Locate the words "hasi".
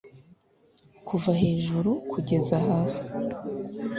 2.67-3.07